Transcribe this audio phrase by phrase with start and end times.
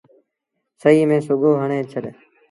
[0.81, 2.05] سُئيٚ ميݩ سڳو هڻي ڇڏ۔